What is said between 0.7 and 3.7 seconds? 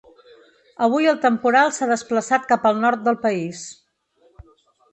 Avui el temporal s’ha desplaçat cap al nord del país.